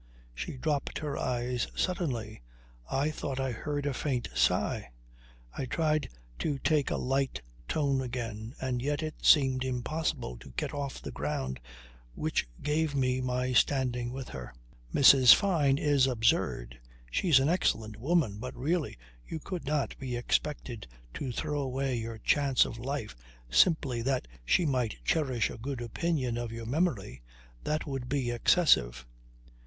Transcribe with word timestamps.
She 0.33 0.57
dropped 0.57 0.97
her 0.97 1.15
eyes 1.15 1.67
suddenly. 1.75 2.41
I 2.89 3.11
thought 3.11 3.39
I 3.39 3.51
heard 3.51 3.85
a 3.85 3.93
faint 3.93 4.29
sigh. 4.33 4.89
I 5.55 5.65
tried 5.65 6.09
to 6.39 6.57
take 6.57 6.89
a 6.89 6.97
light 6.97 7.43
tone 7.67 8.01
again, 8.01 8.55
and 8.59 8.81
yet 8.81 9.03
it 9.03 9.23
seemed 9.23 9.63
impossible 9.63 10.37
to 10.39 10.55
get 10.57 10.73
off 10.73 11.03
the 11.03 11.11
ground 11.11 11.59
which 12.15 12.47
gave 12.63 12.95
me 12.95 13.21
my 13.21 13.53
standing 13.53 14.11
with 14.11 14.29
her. 14.29 14.55
"Mrs. 14.91 15.35
Fyne 15.35 15.77
is 15.77 16.07
absurd. 16.07 16.79
She's 17.11 17.39
an 17.39 17.47
excellent 17.49 17.95
woman, 17.97 18.39
but 18.39 18.57
really 18.57 18.97
you 19.27 19.37
could 19.39 19.65
not 19.65 19.95
be 19.99 20.15
expected 20.15 20.87
to 21.13 21.31
throw 21.31 21.61
away 21.61 21.95
your 21.95 22.17
chance 22.17 22.65
of 22.65 22.79
life 22.79 23.15
simply 23.51 24.01
that 24.01 24.27
she 24.45 24.65
might 24.65 24.97
cherish 25.05 25.51
a 25.51 25.59
good 25.59 25.79
opinion 25.79 26.39
of 26.39 26.51
your 26.51 26.65
memory. 26.65 27.21
That 27.65 27.85
would 27.85 28.09
be 28.09 28.31
excessive." 28.31 29.05